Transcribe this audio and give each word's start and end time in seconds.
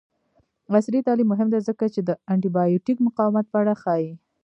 عصري 0.73 0.99
تعلیم 1.07 1.27
مهم 1.33 1.47
دی 1.53 1.59
ځکه 1.69 1.85
چې 1.93 2.01
د 2.03 2.09
انټي 2.31 2.49
بایوټیک 2.55 2.97
مقاومت 3.07 3.45
په 3.49 3.57
اړه 3.61 3.73
ښيي. 3.81 4.11